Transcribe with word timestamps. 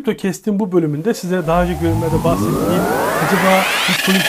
Kripto 0.00 0.16
Kest'in 0.16 0.60
bu 0.60 0.72
bölümünde 0.72 1.14
size 1.14 1.46
daha 1.46 1.62
önce 1.62 1.76
bölümlerde 1.82 2.24
bahsettiğim 2.24 2.82
acaba 3.26 3.62
Bitcoin 3.88 4.18
mi? 4.18 4.22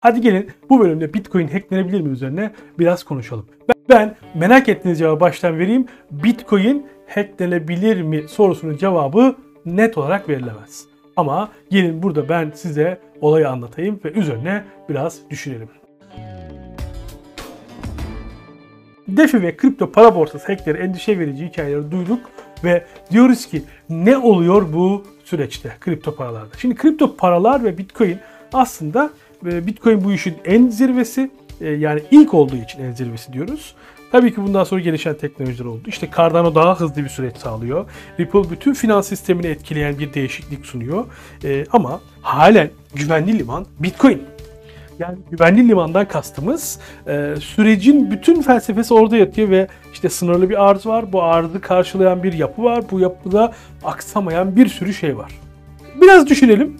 Hadi 0.00 0.20
gelin 0.20 0.50
bu 0.70 0.80
bölümde 0.80 1.14
Bitcoin 1.14 1.48
hacklenebilir 1.48 2.00
mi 2.00 2.08
üzerine 2.08 2.52
biraz 2.78 3.04
konuşalım. 3.04 3.46
Ben 3.88 4.16
merak 4.34 4.68
ettiğiniz 4.68 4.98
cevabı 4.98 5.20
baştan 5.20 5.58
vereyim. 5.58 5.86
Bitcoin 6.10 6.86
hacklenebilir 7.14 8.02
mi 8.02 8.28
sorusunun 8.28 8.76
cevabı 8.76 9.36
net 9.66 9.98
olarak 9.98 10.28
verilemez. 10.28 10.84
Ama 11.16 11.48
gelin 11.70 12.02
burada 12.02 12.28
ben 12.28 12.52
size 12.54 13.00
olayı 13.20 13.48
anlatayım 13.48 14.00
ve 14.04 14.12
üzerine 14.12 14.64
biraz 14.88 15.18
düşünelim. 15.30 15.79
DeFi 19.16 19.42
ve 19.42 19.56
kripto 19.56 19.92
para 19.92 20.14
borsası 20.14 20.46
hackleri 20.46 20.78
endişe 20.78 21.18
verici 21.18 21.46
hikayeleri 21.46 21.90
duyduk 21.90 22.30
ve 22.64 22.84
diyoruz 23.10 23.46
ki 23.46 23.62
ne 23.90 24.18
oluyor 24.18 24.72
bu 24.72 25.04
süreçte 25.24 25.76
kripto 25.80 26.14
paralarda? 26.14 26.58
Şimdi 26.58 26.74
kripto 26.74 27.16
paralar 27.16 27.64
ve 27.64 27.78
Bitcoin 27.78 28.18
aslında 28.52 29.10
e, 29.46 29.66
Bitcoin 29.66 30.04
bu 30.04 30.12
işin 30.12 30.36
en 30.44 30.68
zirvesi 30.68 31.30
e, 31.60 31.70
yani 31.70 32.02
ilk 32.10 32.34
olduğu 32.34 32.56
için 32.56 32.84
en 32.84 32.92
zirvesi 32.92 33.32
diyoruz. 33.32 33.74
Tabii 34.12 34.34
ki 34.34 34.42
bundan 34.42 34.64
sonra 34.64 34.80
gelişen 34.80 35.14
teknolojiler 35.14 35.64
oldu. 35.64 35.82
İşte 35.86 36.08
Cardano 36.16 36.54
daha 36.54 36.80
hızlı 36.80 37.04
bir 37.04 37.08
süreç 37.08 37.36
sağlıyor. 37.36 37.86
Ripple 38.20 38.50
bütün 38.50 38.74
finans 38.74 39.08
sistemini 39.08 39.46
etkileyen 39.46 39.98
bir 39.98 40.14
değişiklik 40.14 40.66
sunuyor. 40.66 41.04
Ee, 41.44 41.64
ama 41.72 42.00
halen 42.22 42.70
güvenli 42.94 43.38
liman 43.38 43.66
Bitcoin. 43.78 44.22
Yani 45.00 45.18
güvenli 45.30 45.68
limandan 45.68 46.08
kastımız 46.08 46.78
e, 47.06 47.34
sürecin 47.40 48.10
bütün 48.10 48.42
felsefesi 48.42 48.94
orada 48.94 49.16
yatıyor 49.16 49.50
ve 49.50 49.68
işte 49.92 50.08
sınırlı 50.08 50.50
bir 50.50 50.70
arz 50.70 50.86
var. 50.86 51.12
Bu 51.12 51.22
arzı 51.22 51.60
karşılayan 51.60 52.22
bir 52.22 52.32
yapı 52.32 52.62
var. 52.62 52.84
Bu 52.90 53.00
yapıda 53.00 53.52
aksamayan 53.84 54.56
bir 54.56 54.68
sürü 54.68 54.94
şey 54.94 55.16
var. 55.16 55.32
Biraz 56.00 56.26
düşünelim. 56.26 56.76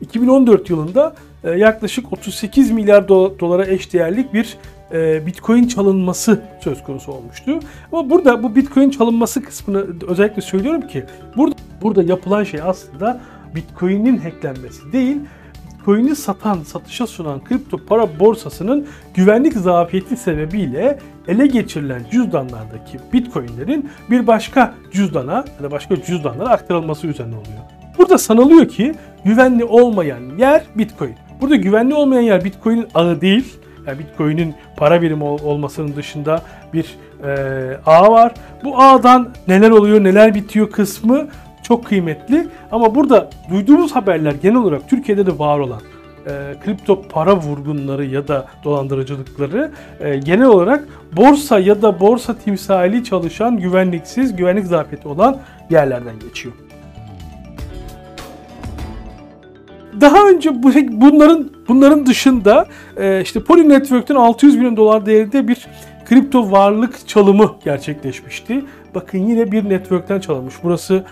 2014 0.00 0.70
yılında 0.70 1.14
e, 1.44 1.50
yaklaşık 1.50 2.12
38 2.12 2.70
milyar 2.70 3.08
dolara 3.08 3.66
eşdeğerlik 3.66 4.34
bir 4.34 4.56
e, 4.92 5.26
Bitcoin 5.26 5.68
çalınması 5.68 6.42
söz 6.60 6.82
konusu 6.82 7.12
olmuştu. 7.12 7.60
Ama 7.92 8.10
burada 8.10 8.42
bu 8.42 8.56
Bitcoin 8.56 8.90
çalınması 8.90 9.42
kısmını 9.42 9.86
özellikle 10.08 10.42
söylüyorum 10.42 10.88
ki 10.88 11.04
burada 11.36 11.54
burada 11.82 12.02
yapılan 12.02 12.44
şey 12.44 12.60
aslında 12.62 13.20
Bitcoin'in 13.54 14.16
hacklenmesi 14.16 14.92
değil, 14.92 15.16
Bitcoin'i 15.90 16.16
satan, 16.16 16.62
satışa 16.62 17.06
sunan 17.06 17.44
kripto 17.44 17.78
para 17.78 18.18
borsasının 18.20 18.86
güvenlik 19.14 19.52
zafiyeti 19.52 20.16
sebebiyle 20.16 20.98
ele 21.28 21.46
geçirilen 21.46 22.02
cüzdanlardaki 22.10 22.98
Bitcoin'lerin 23.12 23.90
bir 24.10 24.26
başka 24.26 24.74
cüzdana 24.92 25.44
ya 25.58 25.62
da 25.62 25.70
başka 25.70 26.02
cüzdanlara 26.02 26.48
aktarılması 26.48 27.06
üzerine 27.06 27.34
oluyor. 27.34 27.58
Burada 27.98 28.18
sanılıyor 28.18 28.68
ki 28.68 28.94
güvenli 29.24 29.64
olmayan 29.64 30.20
yer 30.38 30.62
Bitcoin. 30.74 31.14
Burada 31.40 31.56
güvenli 31.56 31.94
olmayan 31.94 32.22
yer 32.22 32.44
Bitcoin'in 32.44 32.86
ağı 32.94 33.20
değil. 33.20 33.56
Yani 33.86 33.98
Bitcoin'in 33.98 34.54
para 34.76 35.02
birimi 35.02 35.24
olmasının 35.24 35.96
dışında 35.96 36.42
bir 36.72 36.96
e, 37.24 37.30
ağ 37.86 38.12
var. 38.12 38.34
Bu 38.64 38.82
ağdan 38.82 39.28
neler 39.48 39.70
oluyor, 39.70 40.04
neler 40.04 40.34
bitiyor 40.34 40.70
kısmı 40.70 41.28
çok 41.70 41.84
kıymetli. 41.86 42.46
Ama 42.72 42.94
burada 42.94 43.30
duyduğumuz 43.50 43.92
haberler 43.92 44.32
genel 44.42 44.56
olarak 44.56 44.88
Türkiye'de 44.88 45.26
de 45.26 45.38
var 45.38 45.58
olan 45.58 45.80
e, 46.26 46.30
kripto 46.64 47.02
para 47.02 47.36
vurgunları 47.36 48.04
ya 48.04 48.28
da 48.28 48.46
dolandırıcılıkları 48.64 49.70
e, 50.00 50.16
genel 50.16 50.46
olarak 50.46 50.88
borsa 51.16 51.58
ya 51.58 51.82
da 51.82 52.00
borsa 52.00 52.34
timsali 52.34 53.04
çalışan 53.04 53.56
güvenliksiz, 53.56 54.36
güvenlik 54.36 54.66
zafiyeti 54.66 55.08
olan 55.08 55.38
yerlerden 55.70 56.18
geçiyor. 56.18 56.54
Daha 60.00 60.28
önce 60.28 60.62
bu, 60.62 60.70
bunların 60.90 61.50
bunların 61.68 62.06
dışında 62.06 62.66
e, 62.96 63.20
işte 63.22 63.44
Poly 63.44 63.68
Network'ten 63.68 64.14
600 64.14 64.56
milyon 64.56 64.76
dolar 64.76 65.06
değerinde 65.06 65.48
bir 65.48 65.66
kripto 66.08 66.50
varlık 66.50 67.08
çalımı 67.08 67.50
gerçekleşmişti. 67.64 68.64
Bakın 68.94 69.18
yine 69.18 69.52
bir 69.52 69.68
network'ten 69.68 70.20
çalınmış. 70.20 70.54
Burası 70.62 71.04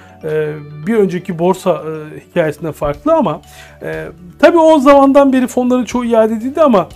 bir 0.87 0.95
önceki 0.95 1.39
borsa 1.39 1.71
e, 1.71 2.21
hikayesinden 2.21 2.73
farklı 2.73 3.15
ama 3.15 3.41
e, 3.83 4.07
tabii 4.39 4.59
o 4.59 4.79
zamandan 4.79 5.33
beri 5.33 5.47
fonların 5.47 5.85
çoğu 5.85 6.05
iade 6.05 6.35
edildi 6.35 6.61
ama 6.61 6.89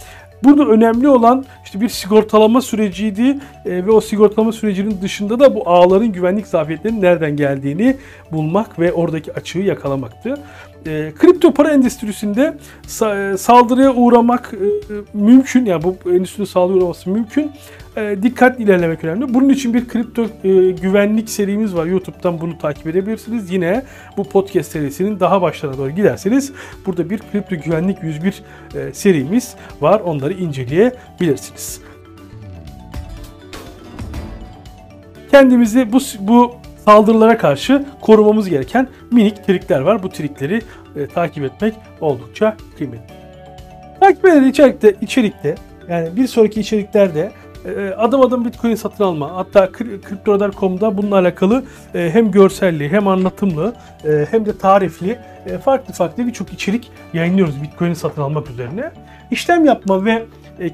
Burada 0.44 0.65
önemli 0.65 1.09
olan 1.09 1.44
işte 1.65 1.81
bir 1.81 1.88
sigortalama 1.88 2.61
süreciydi 2.61 3.38
e, 3.65 3.87
ve 3.87 3.91
o 3.91 4.00
sigortalama 4.00 4.53
sürecinin 4.53 4.99
dışında 5.03 5.41
da 5.41 5.55
bu 5.55 5.69
ağların 5.69 6.12
güvenlik 6.12 6.47
zafiyetlerinin 6.47 7.03
nereden 7.03 7.37
geldiğini 7.37 7.97
bulmak 8.32 8.78
ve 8.78 8.93
oradaki 8.93 9.32
açığı 9.32 9.59
yakalamaktı. 9.59 10.34
E, 10.87 11.12
kripto 11.19 11.54
para 11.54 11.70
endüstrisinde 11.70 12.56
sa- 12.87 13.38
saldırıya 13.38 13.94
uğramak 13.94 14.54
e, 14.54 15.19
mümkün. 15.19 15.65
Yani 15.65 15.82
bu 15.82 15.97
endüstrinin 16.10 16.47
saldırıya 16.47 16.82
uğraması 16.82 17.10
mümkün. 17.10 17.53
E, 17.97 18.16
dikkat 18.22 18.60
ilerlemek 18.60 19.04
önemli. 19.04 19.34
Bunun 19.34 19.48
için 19.48 19.75
bir 19.75 19.88
kripto 19.88 20.22
e, 20.22 20.70
güvenlik 20.70 21.31
serimiz 21.31 21.75
var. 21.75 21.87
YouTube'dan 21.87 22.41
bunu 22.41 22.59
takip 22.59 22.87
edebilirsiniz. 22.87 23.50
Yine 23.50 23.82
bu 24.16 24.25
podcast 24.25 24.72
serisinin 24.72 25.20
daha 25.20 25.43
başlarına 25.43 25.78
doğru 25.78 25.91
giderseniz 25.91 26.53
burada 26.87 27.10
bir 27.10 27.19
kripto 27.19 27.56
güvenlik 27.56 28.03
101 28.03 28.43
e, 28.75 28.94
serimiz 28.94 29.54
var. 29.81 30.00
Onları 30.00 30.32
inceleyebilirsiniz. 30.32 31.81
Kendimizi 35.31 35.93
bu 35.93 35.99
bu 36.20 36.62
saldırılara 36.84 37.38
karşı 37.38 37.84
korumamız 38.00 38.48
gereken 38.48 38.88
minik 39.10 39.47
trikler 39.47 39.81
var. 39.81 40.03
Bu 40.03 40.09
trikleri 40.09 40.62
e, 40.97 41.06
takip 41.06 41.44
etmek 41.44 41.75
oldukça 42.00 42.56
kıymetli. 42.78 43.15
Takip 44.00 44.25
edilen 44.25 44.48
içerikte, 44.48 44.94
içerikte 45.00 45.54
yani 45.88 46.16
bir 46.16 46.26
sonraki 46.26 46.60
içeriklerde 46.60 47.32
e, 47.65 47.94
adım 47.98 48.20
adım 48.20 48.44
Bitcoin 48.44 48.75
satın 48.75 49.04
alma. 49.04 49.34
Hatta 49.34 49.69
Cryptoradar.com'da 49.78 50.98
bununla 50.98 51.19
alakalı 51.19 51.65
e, 51.94 52.10
hem 52.12 52.31
görselli 52.31 52.88
hem 52.88 53.09
anlatımlı 53.09 53.75
e, 54.04 54.26
hem 54.31 54.47
de 54.47 54.59
tarifli 54.59 55.19
farklı 55.64 55.94
farklı 55.94 56.26
birçok 56.26 56.53
içerik 56.53 56.91
yayınlıyoruz 57.12 57.62
Bitcoin'i 57.62 57.97
satın 57.97 58.22
almak 58.22 58.50
üzerine. 58.50 58.91
İşlem 59.31 59.64
yapma 59.64 60.04
ve 60.04 60.22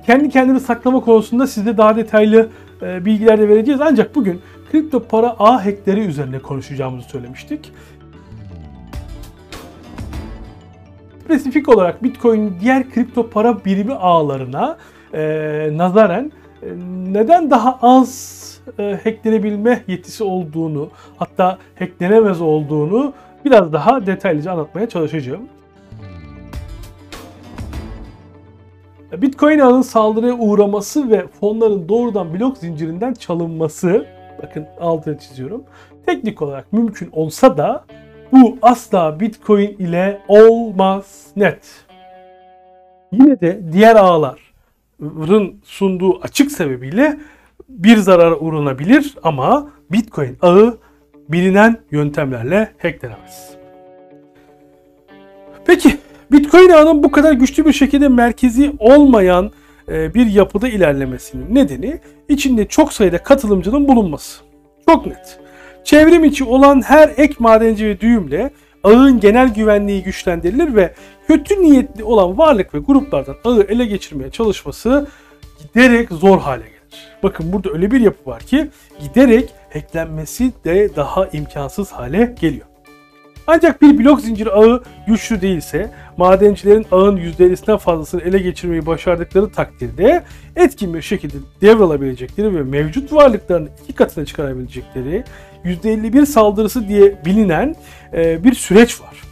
kendi 0.07 0.31
kendini 0.31 0.61
saklama 0.61 1.01
konusunda 1.01 1.47
size 1.47 1.77
daha 1.77 1.97
detaylı 1.97 2.49
bilgiler 2.83 3.39
de 3.39 3.49
vereceğiz. 3.49 3.81
Ancak 3.81 4.15
bugün 4.15 4.41
kripto 4.71 5.03
para 5.03 5.37
ağ 5.39 5.65
hackleri 5.65 6.01
üzerine 6.01 6.39
konuşacağımızı 6.39 7.09
söylemiştik. 7.09 7.73
Spesifik 11.25 11.69
olarak 11.69 12.03
Bitcoin 12.03 12.57
diğer 12.61 12.91
kripto 12.91 13.31
para 13.31 13.65
birimi 13.65 13.95
ağlarına 13.95 14.77
e, 15.15 15.71
nazaren 15.73 16.33
e, 16.63 16.67
neden 17.13 17.51
daha 17.51 17.79
az 17.83 18.39
e, 18.79 18.99
hacklenebilme 19.05 19.83
yetisi 19.87 20.25
olduğunu 20.25 20.91
hatta 21.17 21.59
hacklenemez 21.79 22.41
olduğunu 22.41 23.13
biraz 23.45 23.73
daha 23.73 24.07
detaylıca 24.07 24.53
anlatmaya 24.53 24.89
çalışacağım. 24.89 25.49
Bitcoin 29.13 29.59
ağının 29.59 29.83
saldırıya 29.83 30.35
uğraması 30.35 31.11
ve 31.11 31.27
fonların 31.27 31.89
doğrudan 31.89 32.35
blok 32.35 32.59
zincirinden 32.59 33.15
çalınması 33.15 34.07
bakın 34.43 34.67
altını 34.81 35.19
çiziyorum. 35.19 35.65
Teknik 36.07 36.43
olarak 36.43 36.73
mümkün 36.73 37.09
olsa 37.13 37.57
da 37.59 37.85
bu 38.33 38.59
asla 38.63 39.21
Bitcoin 39.21 39.77
ile 39.79 40.21
olmaz 40.29 41.27
net. 41.37 41.85
Yine 43.13 43.41
de 43.41 43.61
diğer 43.73 43.97
ağların 43.97 45.55
sunduğu 45.65 46.21
açık 46.21 46.53
sebebiyle 46.53 47.19
bir 47.69 47.97
zarar 47.97 48.37
uğranabilir 48.41 49.15
ama 49.23 49.71
Bitcoin 49.93 50.37
ağı 50.43 50.79
bilinen 51.29 51.77
yöntemlerle 51.91 52.73
hacklenemez. 52.83 53.57
Peki 55.67 55.99
Bitcoin 56.33 56.69
ağının 56.69 57.03
bu 57.03 57.11
kadar 57.11 57.33
güçlü 57.33 57.67
bir 57.67 57.73
şekilde 57.73 58.09
merkezi 58.09 58.73
olmayan 58.79 59.51
e, 59.89 60.15
bir 60.15 60.27
yapıda 60.27 60.69
ilerlemesinin 60.69 61.55
nedeni 61.55 62.01
içinde 62.29 62.69
çok 62.69 62.93
sayıda 62.93 63.23
katılımcının 63.23 63.89
bulunması. 63.89 64.41
Çok 64.89 65.07
net. 65.07 65.39
Çevrim 65.85 66.25
içi 66.25 66.45
olan 66.45 66.83
her 66.83 67.11
ek 67.17 67.35
madenci 67.39 67.87
ve 67.87 68.01
düğümle 68.01 68.51
ağın 68.85 69.21
genel 69.21 69.55
güvenliği 69.55 70.03
güçlendirilir 70.03 70.75
ve 70.75 70.95
kötü 71.27 71.63
niyetli 71.63 72.05
olan 72.05 72.39
varlık 72.39 72.75
ve 72.75 72.79
gruplardan 72.79 73.37
ağı 73.45 73.63
ele 73.69 73.85
geçirmeye 73.85 74.31
çalışması 74.31 75.09
giderek 75.59 76.09
zor 76.11 76.39
hale 76.39 76.63
gelir. 76.63 76.79
Bakın 77.23 77.53
burada 77.53 77.71
öyle 77.71 77.91
bir 77.91 78.01
yapı 78.01 78.31
var 78.31 78.41
ki 78.41 78.69
giderek 79.01 79.55
hacklenmesi 79.73 80.53
de 80.65 80.97
daha 80.97 81.27
imkansız 81.27 81.93
hale 81.93 82.35
geliyor. 82.41 82.68
Ancak 83.51 83.83
bir 83.83 83.99
blok 83.99 84.21
zinciri 84.21 84.51
ağı 84.51 84.83
güçlü 85.07 85.41
değilse, 85.41 85.91
madencilerin 86.17 86.87
ağın 86.93 87.17
%50'sinden 87.17 87.79
fazlasını 87.79 88.21
ele 88.23 88.39
geçirmeyi 88.39 88.87
başardıkları 88.87 89.53
takdirde 89.53 90.25
etkin 90.57 90.95
bir 90.95 91.03
şekilde 91.03 91.37
devralabilecekleri 91.61 92.57
ve 92.57 92.63
mevcut 92.63 93.13
varlıklarını 93.13 93.69
iki 93.85 93.93
katına 93.93 94.25
çıkarabilecekleri 94.25 95.25
%51 95.65 96.27
saldırısı 96.27 96.89
diye 96.89 97.25
bilinen 97.25 97.77
e, 98.13 98.45
bir 98.45 98.55
süreç 98.55 99.01
var. 99.01 99.23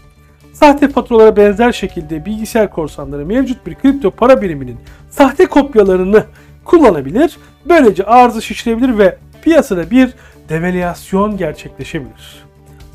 Sahte 0.53 0.89
faturalara 0.89 1.37
benzer 1.37 1.73
şekilde 1.73 2.25
bilgisayar 2.25 2.71
korsanları 2.71 3.27
mevcut 3.27 3.67
bir 3.67 3.75
kripto 3.75 4.11
para 4.11 4.43
biriminin 4.43 4.77
sahte 5.11 5.47
kopyalarını 5.47 6.25
kullanabilir. 6.65 7.37
Böylece 7.69 8.05
arzı 8.05 8.43
şişirebilir 8.43 8.99
ve 8.99 9.19
piyasada 9.43 9.91
bir 9.91 10.15
devalüasyon 10.49 11.37
gerçekleşebilir. 11.37 12.47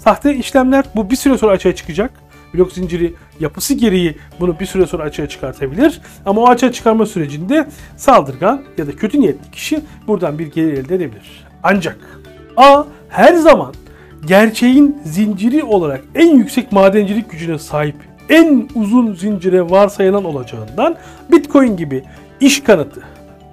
Sahte 0.03 0.35
işlemler 0.35 0.85
bu 0.95 1.09
bir 1.09 1.15
süre 1.15 1.37
sonra 1.37 1.51
açığa 1.51 1.75
çıkacak. 1.75 2.11
Blok 2.53 2.71
zinciri 2.71 3.13
yapısı 3.39 3.73
gereği 3.73 4.17
bunu 4.39 4.59
bir 4.59 4.65
süre 4.65 4.85
sonra 4.85 5.03
açığa 5.03 5.29
çıkartabilir. 5.29 6.01
Ama 6.25 6.41
o 6.41 6.47
açığa 6.47 6.71
çıkarma 6.71 7.05
sürecinde 7.05 7.67
saldırgan 7.97 8.61
ya 8.77 8.87
da 8.87 8.91
kötü 8.91 9.21
niyetli 9.21 9.51
kişi 9.51 9.81
buradan 10.07 10.39
bir 10.39 10.47
gelir 10.47 10.73
elde 10.73 10.95
edebilir. 10.95 11.47
Ancak 11.63 11.97
A 12.57 12.83
her 13.09 13.33
zaman 13.33 13.73
gerçeğin 14.25 14.97
zinciri 15.05 15.63
olarak 15.63 16.01
en 16.15 16.37
yüksek 16.37 16.71
madencilik 16.71 17.31
gücüne 17.31 17.59
sahip 17.59 17.95
en 18.29 18.69
uzun 18.75 19.13
zincire 19.13 19.69
varsayılan 19.69 20.23
olacağından 20.23 20.95
Bitcoin 21.31 21.77
gibi 21.77 22.03
iş 22.39 22.63
kanıtı 22.63 23.01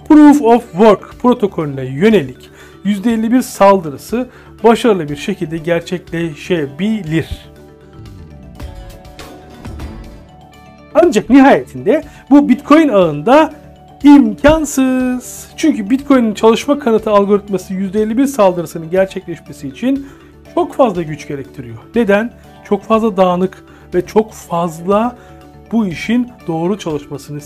Proof 0.09 0.43
of 0.43 0.63
Work 0.73 1.15
protokolüne 1.23 1.85
yönelik 1.85 2.51
%51 2.85 3.43
saldırısı 3.43 4.29
başarılı 4.65 5.09
bir 5.09 5.17
şekilde 5.17 5.59
gerçekleşebilir. 5.59 7.29
Ancak 10.95 11.31
nihayetinde 11.31 12.03
bu 12.31 12.49
Bitcoin 12.49 12.89
ağında 12.89 13.53
imkansız. 14.05 15.49
Çünkü 15.57 15.91
Bitcoin'in 15.91 16.35
çalışma 16.35 16.79
kanıtı 16.79 17.11
algoritması 17.11 17.75
%51 17.75 18.27
saldırısının 18.27 18.91
gerçekleşmesi 18.91 19.69
için 19.69 20.09
çok 20.55 20.75
fazla 20.75 21.03
güç 21.03 21.29
gerektiriyor. 21.29 21.79
Neden? 21.95 22.33
Çok 22.65 22.83
fazla 22.83 23.17
dağınık 23.17 23.65
ve 23.95 24.07
çok 24.07 24.33
fazla 24.33 25.17
bu 25.73 25.87
işin 25.87 26.29
doğru 26.47 26.79
çalışmasını 26.79 27.41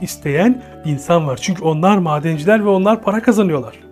isteyen 0.00 0.62
insan 0.84 1.26
var. 1.26 1.38
Çünkü 1.42 1.62
onlar 1.62 1.98
madenciler 1.98 2.64
ve 2.64 2.68
onlar 2.68 3.02
para 3.02 3.22
kazanıyorlar. 3.22 3.83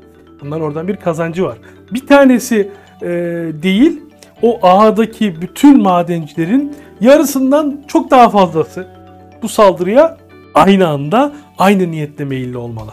Bunlar 0.42 0.60
oradan 0.60 0.88
bir 0.88 0.96
kazancı 0.96 1.44
var. 1.44 1.58
Bir 1.92 2.06
tanesi 2.06 2.70
e, 3.02 3.08
değil, 3.62 4.00
o 4.42 4.58
ağdaki 4.62 5.42
bütün 5.42 5.82
madencilerin 5.82 6.76
yarısından 7.00 7.84
çok 7.88 8.10
daha 8.10 8.28
fazlası 8.28 8.86
bu 9.42 9.48
saldırıya 9.48 10.16
aynı 10.54 10.88
anda 10.88 11.32
aynı 11.58 11.90
niyetle 11.90 12.24
meyilli 12.24 12.56
olmalı. 12.56 12.90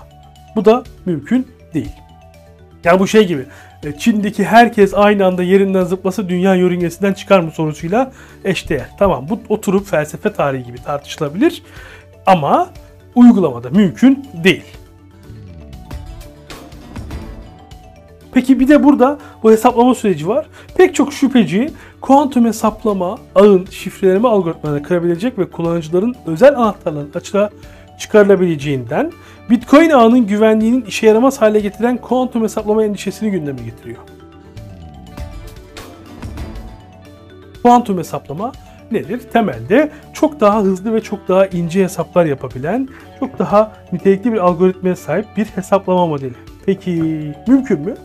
Bu 0.55 0.65
da 0.65 0.83
mümkün 1.05 1.47
değil. 1.73 1.91
Yani 2.83 2.99
bu 2.99 3.07
şey 3.07 3.27
gibi 3.27 3.45
e, 3.83 3.97
Çin'deki 3.97 4.43
herkes 4.43 4.93
aynı 4.93 5.25
anda 5.25 5.43
yerinden 5.43 5.83
zıplasa 5.83 6.29
dünya 6.29 6.55
yörüngesinden 6.55 7.13
çıkar 7.13 7.39
mı 7.39 7.51
sorusuyla 7.51 8.11
eşdeğer. 8.43 8.89
Tamam 8.99 9.25
bu 9.29 9.39
oturup 9.49 9.87
felsefe 9.87 10.33
tarihi 10.33 10.63
gibi 10.63 10.83
tartışılabilir 10.83 11.63
ama 12.25 12.69
uygulamada 13.15 13.69
mümkün 13.69 14.25
değil. 14.43 14.63
Peki 18.33 18.59
bir 18.59 18.67
de 18.67 18.83
burada 18.83 19.17
bu 19.43 19.51
hesaplama 19.51 19.95
süreci 19.95 20.27
var. 20.27 20.45
Pek 20.75 20.95
çok 20.95 21.13
şüpheci 21.13 21.69
kuantum 22.01 22.45
hesaplama 22.45 23.17
ağın 23.35 23.65
şifreleme 23.65 24.27
algoritmalarını 24.27 24.83
kırabilecek 24.83 25.39
ve 25.39 25.49
kullanıcıların 25.49 26.15
özel 26.25 26.57
anahtarların 26.57 27.11
açığa 27.15 27.49
çıkarılabileceğinden 27.99 29.11
Bitcoin 29.49 29.89
ağının 29.89 30.27
güvenliğinin 30.27 30.81
işe 30.81 31.07
yaramaz 31.07 31.41
hale 31.41 31.59
getiren 31.59 31.97
kuantum 31.97 32.43
hesaplama 32.43 32.83
endişesini 32.83 33.31
gündeme 33.31 33.61
getiriyor. 33.61 33.97
Kuantum 37.63 37.97
hesaplama 37.97 38.51
nedir? 38.91 39.21
Temelde 39.33 39.91
çok 40.13 40.39
daha 40.39 40.61
hızlı 40.61 40.93
ve 40.93 41.01
çok 41.01 41.27
daha 41.27 41.45
ince 41.45 41.83
hesaplar 41.83 42.25
yapabilen, 42.25 42.87
çok 43.19 43.39
daha 43.39 43.71
nitelikli 43.93 44.33
bir 44.33 44.37
algoritmaya 44.37 44.95
sahip 44.95 45.25
bir 45.37 45.45
hesaplama 45.45 46.07
modeli. 46.07 46.33
Peki 46.65 47.01
mümkün 47.47 47.79
mü? 47.79 47.95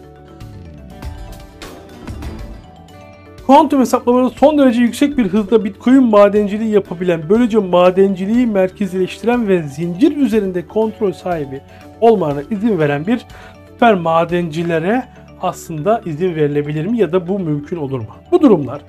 Kuantum 3.47 3.81
hesaplamaları 3.81 4.31
son 4.31 4.59
derece 4.59 4.81
yüksek 4.81 5.19
bir 5.19 5.29
hızda 5.29 5.65
Bitcoin 5.65 6.03
madenciliği 6.03 6.71
yapabilen, 6.71 7.23
böylece 7.29 7.59
madenciliği 7.59 8.47
merkezileştiren 8.47 9.49
ve 9.49 9.63
zincir 9.63 10.17
üzerinde 10.17 10.67
kontrol 10.67 11.13
sahibi 11.13 11.61
olmalarına 12.01 12.43
izin 12.51 12.79
veren 12.79 13.07
bir 13.07 13.27
süper 13.73 13.95
madencilere 13.95 15.05
aslında 15.43 16.03
izin 16.05 16.35
verilebilir 16.35 16.87
mi 16.87 16.99
ya 16.99 17.13
da 17.13 17.29
bu 17.29 17.39
mümkün 17.39 17.77
olur 17.77 18.01
mu? 18.01 18.07
Bu 18.33 18.43
durumlar 18.43 18.81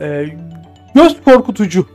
e, 0.00 0.26
göz 0.94 1.22
korkutucu 1.24 1.86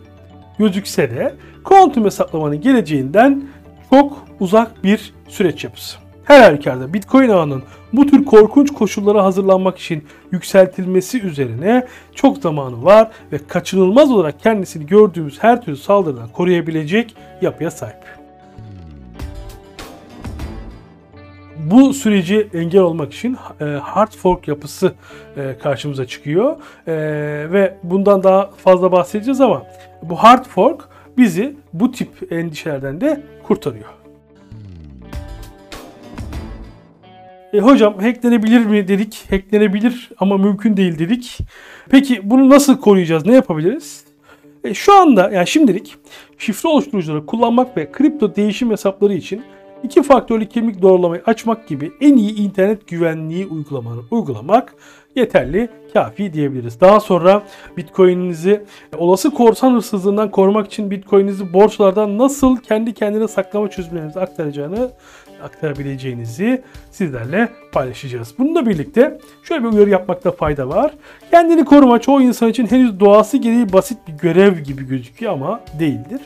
gözükse 0.59 1.11
de 1.11 1.35
kuantum 1.63 2.05
hesaplamanın 2.05 2.61
geleceğinden 2.61 3.43
çok 3.89 4.25
uzak 4.39 4.83
bir 4.83 5.13
süreç 5.27 5.63
yapısı. 5.63 6.00
Her 6.23 6.41
halükarda 6.41 6.93
Bitcoin 6.93 7.29
ağının 7.29 7.63
bu 7.93 8.07
tür 8.07 8.25
korkunç 8.25 8.73
koşullara 8.73 9.23
hazırlanmak 9.23 9.77
için 9.77 10.03
yükseltilmesi 10.31 11.21
üzerine 11.21 11.87
çok 12.15 12.37
zamanı 12.37 12.83
var 12.83 13.11
ve 13.31 13.37
kaçınılmaz 13.47 14.11
olarak 14.11 14.39
kendisini 14.39 14.85
gördüğümüz 14.85 15.43
her 15.43 15.61
türlü 15.61 15.77
saldırıdan 15.77 16.27
koruyabilecek 16.27 17.15
yapıya 17.41 17.71
sahip. 17.71 18.21
bu 21.71 21.93
süreci 21.93 22.49
engel 22.53 22.81
olmak 22.81 23.13
için 23.13 23.37
e, 23.61 23.65
hard 23.65 24.11
fork 24.11 24.47
yapısı 24.47 24.93
e, 25.37 25.57
karşımıza 25.63 26.07
çıkıyor 26.07 26.55
e, 26.87 26.93
ve 27.51 27.77
bundan 27.83 28.23
daha 28.23 28.49
fazla 28.51 28.91
bahsedeceğiz 28.91 29.41
ama 29.41 29.63
bu 30.03 30.15
hard 30.15 30.45
fork 30.45 30.89
bizi 31.17 31.55
bu 31.73 31.91
tip 31.91 32.31
endişelerden 32.33 33.01
de 33.01 33.23
kurtarıyor. 33.43 34.00
E, 37.53 37.59
hocam 37.59 37.99
hacklenebilir 37.99 38.65
mi 38.65 38.87
dedik. 38.87 39.25
Hacklenebilir 39.29 40.09
ama 40.17 40.37
mümkün 40.37 40.77
değil 40.77 40.99
dedik. 40.99 41.37
Peki 41.89 42.19
bunu 42.23 42.49
nasıl 42.49 42.77
koruyacağız? 42.77 43.25
Ne 43.25 43.35
yapabiliriz? 43.35 44.03
E, 44.63 44.73
şu 44.73 44.93
anda 44.93 45.29
yani 45.29 45.47
şimdilik 45.47 45.95
şifre 46.37 46.69
oluşturucuları 46.69 47.25
kullanmak 47.25 47.77
ve 47.77 47.91
kripto 47.91 48.35
değişim 48.35 48.71
hesapları 48.71 49.13
için 49.13 49.43
iki 49.83 50.03
faktörlü 50.03 50.45
kimlik 50.49 50.81
doğrulamayı 50.81 51.21
açmak 51.25 51.67
gibi 51.67 51.91
en 52.01 52.17
iyi 52.17 52.35
internet 52.35 52.87
güvenliği 52.87 53.45
uygulamaları 53.45 54.01
uygulamak 54.11 54.75
yeterli, 55.15 55.69
kafi 55.93 56.33
diyebiliriz. 56.33 56.81
Daha 56.81 56.99
sonra 56.99 57.43
Bitcoin'inizi 57.77 58.63
olası 58.97 59.31
korsan 59.31 59.73
hırsızlığından 59.73 60.31
korumak 60.31 60.67
için 60.67 60.91
Bitcoin'inizi 60.91 61.53
borçlardan 61.53 62.17
nasıl 62.17 62.57
kendi 62.57 62.93
kendine 62.93 63.27
saklama 63.27 63.69
çözümlerinizi 63.69 64.19
aktaracağını 64.19 64.91
aktarabileceğinizi 65.41 66.61
sizlerle 66.91 67.49
paylaşacağız. 67.71 68.33
Bununla 68.39 68.65
birlikte 68.65 69.19
şöyle 69.43 69.63
bir 69.63 69.69
uyarı 69.69 69.89
yapmakta 69.89 70.31
fayda 70.31 70.69
var. 70.69 70.93
Kendini 71.31 71.65
koruma 71.65 72.01
çoğu 72.01 72.21
insan 72.21 72.49
için 72.49 72.67
henüz 72.67 72.99
doğası 72.99 73.37
gereği 73.37 73.73
basit 73.73 73.97
bir 74.07 74.13
görev 74.13 74.59
gibi 74.59 74.87
gözüküyor 74.87 75.33
ama 75.33 75.61
değildir. 75.79 76.21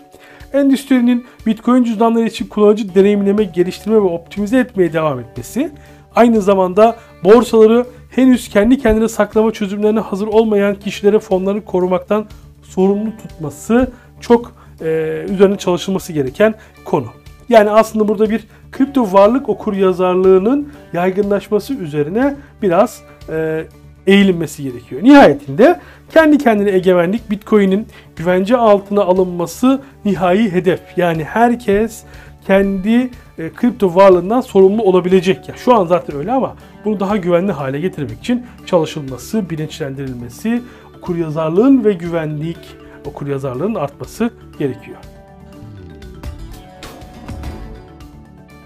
Endüstrinin 0.54 1.26
Bitcoin 1.46 1.84
cüzdanları 1.84 2.26
için 2.26 2.48
kullanıcı 2.48 2.96
deneyimleme, 2.96 3.44
geliştirme 3.44 3.96
ve 3.96 4.00
optimize 4.00 4.60
etmeye 4.60 4.94
devam 4.94 5.20
etmesi, 5.20 5.72
aynı 6.16 6.42
zamanda 6.42 6.96
borsaları 7.24 7.86
henüz 8.10 8.50
kendi 8.50 8.78
kendine 8.78 9.08
saklama 9.08 9.52
çözümlerine 9.52 10.00
hazır 10.00 10.28
olmayan 10.28 10.76
kişilere 10.76 11.20
fonlarını 11.20 11.66
korumaktan 11.66 12.26
sorumlu 12.64 13.12
tutması 13.18 13.92
çok 14.22 14.52
e, 14.82 14.86
üzerine 15.30 15.58
çalışılması 15.58 16.14
gereken 16.14 16.56
konu. 16.86 17.08
Yani 17.50 17.70
aslında 17.72 18.08
burada 18.08 18.30
bir 18.30 18.48
kripto 18.78 19.14
varlık 19.14 19.50
okur 19.50 19.74
yazarlığının 19.74 20.70
yaygınlaşması 20.94 21.74
üzerine 21.74 22.36
biraz 22.62 23.02
e, 23.30 23.66
eğilinmesi 24.08 24.64
gerekiyor. 24.64 25.04
Nihayetinde 25.04 25.80
kendi 26.14 26.38
kendine 26.38 26.72
egemenlik 26.72 27.32
Bitcoin'in 27.32 27.88
güvence 28.16 28.58
altına 28.58 29.02
alınması 29.02 29.82
nihai 30.06 30.52
hedef. 30.52 30.82
Yani 30.98 31.24
herkes 31.24 32.04
kendi 32.48 33.10
e, 33.38 33.50
kripto 33.50 33.96
varlığından 33.96 34.42
sorumlu 34.42 34.84
olabilecek. 34.84 35.50
Ya 35.50 35.56
şu 35.58 35.76
an 35.76 35.86
zaten 35.86 36.16
öyle 36.16 36.32
ama 36.32 36.56
bunu 36.86 37.00
daha 37.00 37.18
güvenli 37.18 37.52
hale 37.52 37.80
getirmek 37.80 38.20
için 38.20 38.46
çalışılması, 38.66 39.50
bilinçlendirilmesi, 39.50 40.62
okuryazarlığın 40.98 41.84
ve 41.84 41.94
güvenlik 41.94 42.58
okuryazarlığın 43.06 43.76
artması 43.76 44.30
gerekiyor. 44.60 44.98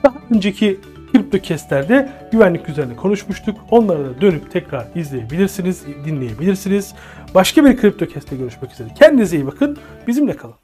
Daha 0.04 0.16
önceki 0.32 0.80
CryptoCast'lerde 1.12 2.10
güvenlik 2.32 2.70
üzerine 2.70 2.96
konuşmuştuk. 2.96 3.58
Onları 3.72 4.06
da 4.06 4.22
dönüp 4.22 4.52
tekrar 4.52 4.88
izleyebilirsiniz, 4.96 5.84
dinleyebilirsiniz. 6.06 6.96
Başka 7.36 7.66
bir 7.66 7.78
CryptoCast'te 7.82 8.36
görüşmek 8.36 8.72
üzere. 8.72 8.88
Kendinize 9.00 9.38
iyi 9.38 9.46
bakın. 9.48 9.78
Bizimle 10.08 10.36
kalın. 10.36 10.56